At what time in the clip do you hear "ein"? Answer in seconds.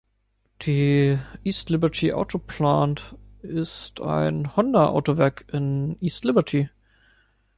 4.01-4.55